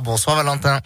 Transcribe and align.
Bonsoir 0.00 0.36
Valentin. 0.36 0.80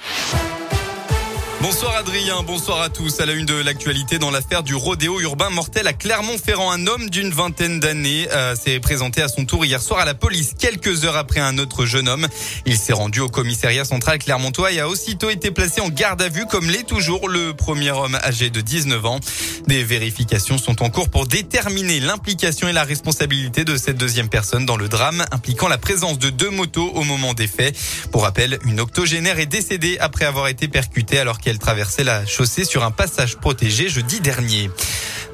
Bonsoir 1.67 1.97
Adrien, 1.97 2.43
bonsoir 2.43 2.83
à 2.83 2.91
tous. 2.91 3.21
À 3.21 3.25
la 3.25 3.33
une 3.33 3.47
de 3.47 3.55
l'actualité 3.55 4.19
dans 4.19 4.31
l'affaire 4.31 4.63
du 4.63 4.75
rodéo 4.75 5.19
urbain 5.23 5.49
mortel 5.49 5.87
à 5.87 5.95
Clermont-Ferrand, 5.95 6.71
un 6.71 6.87
homme 6.87 7.09
d'une 7.09 7.31
vingtaine 7.31 7.81
d'années 7.81 8.29
euh, 8.33 8.55
s'est 8.55 8.81
présenté 8.81 9.23
à 9.23 9.29
son 9.29 9.47
tour 9.47 9.65
hier 9.65 9.81
soir 9.81 10.01
à 10.01 10.05
la 10.05 10.13
police 10.13 10.53
quelques 10.59 11.07
heures 11.07 11.17
après 11.17 11.41
un 11.41 11.57
autre 11.57 11.87
jeune 11.87 12.07
homme. 12.07 12.29
Il 12.67 12.77
s'est 12.77 12.93
rendu 12.93 13.21
au 13.21 13.31
commissariat 13.31 13.87
central 13.87 14.19
clermontois 14.19 14.73
et 14.73 14.81
a 14.81 14.91
aussitôt 14.91 15.31
été 15.31 15.51
placé 15.51 15.81
en 15.81 15.89
garde 15.89 16.21
à 16.21 16.29
vue 16.29 16.45
comme 16.45 16.69
l'est 16.69 16.87
toujours 16.87 17.31
le 17.31 17.55
premier 17.55 17.93
homme 17.93 18.17
âgé 18.17 18.51
de 18.51 18.61
19 18.61 19.07
ans. 19.07 19.21
Des 19.67 19.85
vérifications 19.85 20.59
sont 20.59 20.83
en 20.83 20.91
cours 20.91 21.09
pour 21.09 21.27
déterminer 21.27 21.99
l'implication 21.99 22.69
et 22.69 22.73
la 22.73 22.85
responsabilité 22.85 23.65
de 23.65 23.79
cette 23.79 23.97
deuxième 23.97 24.29
personne 24.29 24.67
dans 24.67 24.77
le 24.77 24.91
drame 24.91 25.25
impliquant 25.31 25.69
la 25.69 25.79
présence 25.79 26.19
de 26.19 26.29
deux 26.29 26.51
motos 26.51 26.91
au 26.91 27.05
moment 27.05 27.33
des 27.33 27.47
faits. 27.47 27.75
Pour 28.13 28.25
rappel, 28.25 28.59
une 28.67 28.81
octogénaire 28.81 29.39
est 29.39 29.47
décédée 29.47 29.97
après 29.99 30.27
avoir 30.27 30.49
été 30.49 30.69
percutée 30.69 31.19
alors 31.19 31.39
qu'elle 31.39 31.54
traversait 31.59 32.05
la 32.05 32.27
chaussée 32.27 32.65
sur 32.65 32.85
un 32.85 32.91
passage 32.91 33.37
protégé 33.37 33.89
jeudi 33.89 34.21
dernier. 34.21 34.71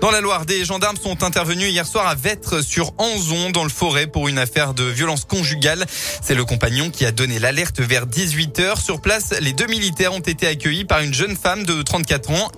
Dans 0.00 0.10
la 0.10 0.22
Loire, 0.22 0.46
des 0.46 0.64
gendarmes 0.64 0.96
sont 0.96 1.22
intervenus 1.24 1.68
hier 1.68 1.86
soir 1.86 2.06
à 2.06 2.14
Vêtre 2.14 2.64
sur 2.64 2.94
Anzon 2.96 3.50
dans 3.50 3.64
le 3.64 3.70
forêt 3.70 4.06
pour 4.06 4.28
une 4.28 4.38
affaire 4.38 4.72
de 4.72 4.84
violence 4.84 5.26
conjugale. 5.26 5.84
C'est 6.22 6.34
le 6.34 6.46
compagnon 6.46 6.88
qui 6.88 7.04
a 7.04 7.12
donné 7.12 7.38
l'alerte 7.38 7.80
vers 7.80 8.06
18h. 8.06 8.80
Sur 8.82 9.02
place, 9.02 9.34
les 9.42 9.52
deux 9.52 9.66
militaires 9.66 10.14
ont 10.14 10.20
été 10.20 10.46
accueillis 10.46 10.86
par 10.86 11.00
une 11.00 11.12
jeune 11.12 11.36
femme 11.36 11.64
de 11.64 11.82
34 11.82 12.30
ans, 12.30 12.50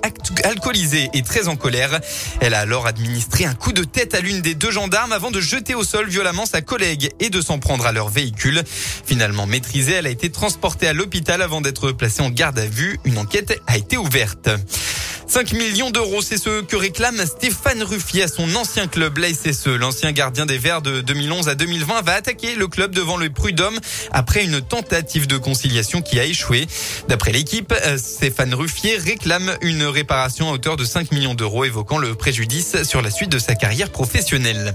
alcoolisée 0.44 1.10
et 1.14 1.22
très 1.22 1.48
en 1.48 1.56
colère. 1.56 1.98
Elle 2.40 2.54
a 2.54 2.60
alors 2.60 2.86
administré 2.86 3.44
un 3.44 3.54
coup 3.54 3.72
de 3.72 3.82
tête 3.82 4.14
à 4.14 4.20
l'une 4.20 4.40
des 4.40 4.54
deux 4.54 4.70
gendarmes 4.70 5.12
avant 5.12 5.32
de 5.32 5.40
jeter 5.40 5.74
au 5.74 5.82
sol 5.82 6.08
violemment 6.08 6.46
sa 6.46 6.60
collègue 6.60 7.10
et 7.18 7.28
de 7.28 7.40
s'en 7.40 7.58
prendre 7.58 7.86
à 7.86 7.92
leur 7.92 8.08
véhicule. 8.08 8.62
Finalement 9.04 9.46
maîtrisée, 9.46 9.94
elle 9.94 10.06
a 10.06 10.10
été 10.10 10.30
transportée 10.30 10.86
à 10.86 10.92
l'hôpital 10.92 11.42
avant 11.42 11.60
d'être 11.60 11.90
placée 11.90 12.22
en 12.22 12.30
garde 12.30 12.60
à 12.60 12.66
vue. 12.66 13.00
Une 13.04 13.18
enquête 13.18 13.60
a 13.66 13.76
été 13.76 13.96
ouverte. 13.96 14.48
5 15.32 15.54
millions 15.54 15.88
d'euros, 15.88 16.20
c'est 16.20 16.36
ce 16.36 16.60
que 16.60 16.76
réclame 16.76 17.24
Stéphane 17.24 17.82
Ruffier 17.82 18.24
à 18.24 18.28
son 18.28 18.54
ancien 18.54 18.86
club, 18.86 19.16
la 19.16 19.32
SSE. 19.32 19.68
L'ancien 19.68 20.12
gardien 20.12 20.44
des 20.44 20.58
Verts 20.58 20.82
de 20.82 21.00
2011 21.00 21.48
à 21.48 21.54
2020 21.54 22.02
va 22.02 22.12
attaquer 22.12 22.54
le 22.54 22.68
club 22.68 22.94
devant 22.94 23.16
le 23.16 23.30
Prud'homme 23.30 23.78
après 24.10 24.44
une 24.44 24.60
tentative 24.60 25.26
de 25.26 25.38
conciliation 25.38 26.02
qui 26.02 26.20
a 26.20 26.26
échoué. 26.26 26.66
D'après 27.08 27.32
l'équipe, 27.32 27.72
euh, 27.86 27.96
Stéphane 27.96 28.52
Ruffier 28.52 28.98
réclame 28.98 29.56
une 29.62 29.84
réparation 29.84 30.50
à 30.50 30.52
hauteur 30.52 30.76
de 30.76 30.84
5 30.84 31.12
millions 31.12 31.34
d'euros, 31.34 31.64
évoquant 31.64 31.96
le 31.96 32.14
préjudice 32.14 32.82
sur 32.82 33.00
la 33.00 33.10
suite 33.10 33.30
de 33.30 33.38
sa 33.38 33.54
carrière 33.54 33.88
professionnelle. 33.88 34.74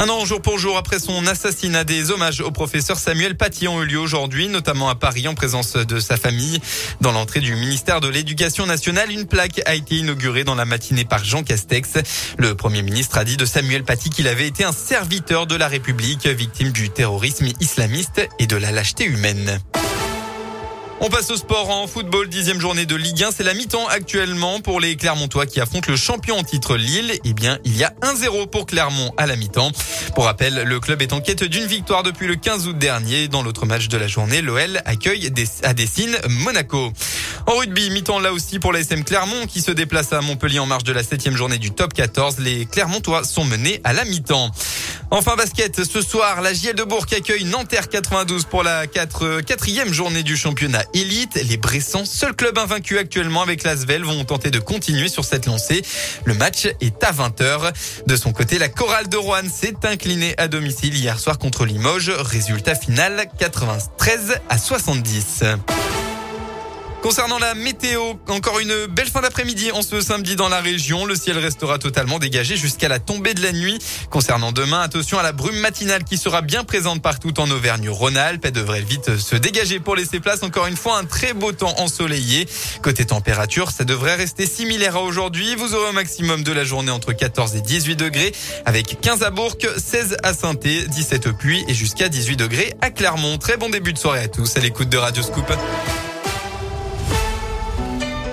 Un 0.00 0.08
an 0.10 0.24
jour 0.24 0.40
pour 0.40 0.60
jour 0.60 0.76
après 0.76 1.00
son 1.00 1.26
assassinat, 1.26 1.82
des 1.82 2.12
hommages 2.12 2.40
au 2.40 2.52
professeur 2.52 2.96
Samuel 2.96 3.36
Paty 3.36 3.66
ont 3.66 3.82
eu 3.82 3.84
lieu 3.84 3.98
aujourd'hui, 3.98 4.46
notamment 4.46 4.88
à 4.88 4.94
Paris 4.94 5.26
en 5.26 5.34
présence 5.34 5.72
de 5.72 5.98
sa 5.98 6.16
famille. 6.16 6.60
Dans 7.00 7.10
l'entrée 7.10 7.40
du 7.40 7.56
ministère 7.56 8.00
de 8.00 8.06
l'Éducation 8.06 8.64
nationale, 8.64 9.10
une 9.10 9.26
plaque 9.26 9.60
a 9.66 9.74
été 9.74 9.96
inaugurée 9.96 10.44
dans 10.44 10.54
la 10.54 10.66
matinée 10.66 11.04
par 11.04 11.24
Jean 11.24 11.42
Castex. 11.42 11.94
Le 12.38 12.54
Premier 12.54 12.82
ministre 12.82 13.18
a 13.18 13.24
dit 13.24 13.36
de 13.36 13.44
Samuel 13.44 13.82
Paty 13.82 14.10
qu'il 14.10 14.28
avait 14.28 14.46
été 14.46 14.62
un 14.62 14.70
serviteur 14.70 15.48
de 15.48 15.56
la 15.56 15.66
République, 15.66 16.28
victime 16.28 16.70
du 16.70 16.90
terrorisme 16.90 17.48
islamiste 17.58 18.28
et 18.38 18.46
de 18.46 18.56
la 18.56 18.70
lâcheté 18.70 19.04
humaine. 19.04 19.58
On 21.00 21.10
passe 21.10 21.30
au 21.30 21.36
sport 21.36 21.70
en 21.70 21.86
football, 21.86 22.28
dixième 22.28 22.60
journée 22.60 22.84
de 22.84 22.96
Ligue 22.96 23.22
1. 23.22 23.30
C'est 23.30 23.44
la 23.44 23.54
mi-temps 23.54 23.86
actuellement 23.86 24.60
pour 24.60 24.80
les 24.80 24.96
Clermontois 24.96 25.46
qui 25.46 25.60
affrontent 25.60 25.88
le 25.88 25.96
champion 25.96 26.36
en 26.36 26.42
titre 26.42 26.76
Lille. 26.76 27.12
Eh 27.24 27.34
bien, 27.34 27.60
il 27.64 27.76
y 27.76 27.84
a 27.84 27.94
1-0 28.02 28.48
pour 28.50 28.66
Clermont 28.66 29.14
à 29.16 29.26
la 29.26 29.36
mi-temps. 29.36 29.70
Pour 30.16 30.24
rappel, 30.24 30.64
le 30.64 30.80
club 30.80 31.00
est 31.00 31.12
en 31.12 31.20
quête 31.20 31.44
d'une 31.44 31.66
victoire 31.66 32.02
depuis 32.02 32.26
le 32.26 32.34
15 32.34 32.66
août 32.66 32.76
dernier. 32.76 33.28
Dans 33.28 33.42
l'autre 33.42 33.64
match 33.64 33.86
de 33.86 33.96
la 33.96 34.08
journée, 34.08 34.42
l'OL 34.42 34.82
accueille 34.86 35.32
à 35.62 35.72
Dessine 35.72 36.16
Monaco. 36.28 36.92
En 37.46 37.56
rugby, 37.56 37.90
mi-temps 37.90 38.18
là 38.18 38.32
aussi 38.32 38.58
pour 38.58 38.72
la 38.72 38.80
SM 38.80 39.04
Clermont 39.04 39.46
qui 39.46 39.60
se 39.60 39.70
déplace 39.70 40.12
à 40.12 40.20
Montpellier 40.20 40.58
en 40.58 40.66
marge 40.66 40.84
de 40.84 40.92
la 40.92 41.04
septième 41.04 41.36
journée 41.36 41.58
du 41.58 41.70
top 41.70 41.94
14. 41.94 42.40
Les 42.40 42.66
Clermontois 42.66 43.22
sont 43.22 43.44
menés 43.44 43.80
à 43.84 43.92
la 43.92 44.04
mi-temps. 44.04 44.50
Enfin 45.10 45.36
basket, 45.36 45.84
ce 45.84 46.02
soir, 46.02 46.42
la 46.42 46.52
JL 46.52 46.74
de 46.74 46.82
Bourg 46.82 47.06
accueille 47.16 47.44
Nanterre 47.44 47.88
92 47.88 48.44
pour 48.44 48.62
la 48.62 48.86
4, 48.86 49.40
quatrième 49.40 49.90
journée 49.90 50.22
du 50.22 50.36
championnat 50.36 50.82
élite. 50.94 51.34
Les 51.48 51.56
Bressans, 51.56 52.04
seul 52.04 52.34
club 52.34 52.58
invaincu 52.58 52.98
actuellement 52.98 53.42
avec 53.42 53.62
l'Asvel, 53.62 54.04
vont 54.04 54.24
tenter 54.24 54.50
de 54.50 54.58
continuer 54.58 55.08
sur 55.08 55.24
cette 55.24 55.46
lancée. 55.46 55.82
Le 56.24 56.34
match 56.34 56.66
est 56.80 57.02
à 57.04 57.12
20h. 57.12 57.72
De 58.06 58.16
son 58.16 58.32
côté, 58.32 58.58
la 58.58 58.68
chorale 58.68 59.08
de 59.08 59.16
Rouen 59.16 59.48
s'est 59.52 59.76
inclinée 59.84 60.34
à 60.38 60.48
domicile 60.48 60.94
hier 60.94 61.18
soir 61.18 61.38
contre 61.38 61.64
Limoges. 61.64 62.10
Résultat 62.10 62.74
final 62.74 63.28
93 63.38 64.40
à 64.48 64.58
70. 64.58 65.44
Concernant 67.02 67.38
la 67.38 67.54
météo, 67.54 68.14
encore 68.26 68.58
une 68.58 68.86
belle 68.86 69.06
fin 69.06 69.20
d'après-midi 69.20 69.70
en 69.70 69.82
ce 69.82 70.00
samedi 70.00 70.34
dans 70.34 70.48
la 70.48 70.60
région. 70.60 71.06
Le 71.06 71.14
ciel 71.14 71.38
restera 71.38 71.78
totalement 71.78 72.18
dégagé 72.18 72.56
jusqu'à 72.56 72.88
la 72.88 72.98
tombée 72.98 73.34
de 73.34 73.42
la 73.42 73.52
nuit. 73.52 73.78
Concernant 74.10 74.50
demain, 74.50 74.80
attention 74.80 75.16
à 75.18 75.22
la 75.22 75.30
brume 75.30 75.58
matinale 75.58 76.02
qui 76.02 76.18
sera 76.18 76.42
bien 76.42 76.64
présente 76.64 77.00
partout 77.00 77.38
en 77.38 77.48
Auvergne-Rhône-Alpes. 77.50 78.44
Elle 78.44 78.52
devrait 78.52 78.82
vite 78.82 79.16
se 79.16 79.36
dégager 79.36 79.78
pour 79.78 79.94
laisser 79.94 80.18
place 80.18 80.42
encore 80.42 80.66
une 80.66 80.76
fois 80.76 80.98
un 80.98 81.04
très 81.04 81.34
beau 81.34 81.52
temps 81.52 81.74
ensoleillé. 81.78 82.48
Côté 82.82 83.04
température, 83.06 83.70
ça 83.70 83.84
devrait 83.84 84.16
rester 84.16 84.44
similaire 84.46 84.96
à 84.96 85.02
aujourd'hui. 85.02 85.54
Vous 85.54 85.74
aurez 85.74 85.90
un 85.90 85.92
maximum 85.92 86.42
de 86.42 86.52
la 86.52 86.64
journée 86.64 86.90
entre 86.90 87.12
14 87.12 87.54
et 87.54 87.60
18 87.60 87.94
degrés 87.94 88.32
avec 88.66 89.00
15 89.00 89.22
à 89.22 89.30
Bourg, 89.30 89.56
16 89.76 90.16
à 90.24 90.34
saint 90.34 90.54
17 90.54 91.28
au 91.28 91.32
Puy 91.32 91.64
et 91.68 91.74
jusqu'à 91.74 92.08
18 92.08 92.36
degrés 92.36 92.74
à 92.80 92.90
Clermont. 92.90 93.38
Très 93.38 93.56
bon 93.56 93.70
début 93.70 93.92
de 93.92 93.98
soirée 93.98 94.24
à 94.24 94.28
tous 94.28 94.56
à 94.56 94.60
l'écoute 94.60 94.88
de 94.88 94.98
Radio 94.98 95.22
Scoop. 95.22 95.46